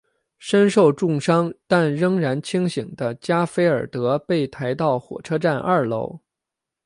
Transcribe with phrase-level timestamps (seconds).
[0.39, 6.19] 身受重伤但仍然清醒的加菲尔德被抬到火车站二楼。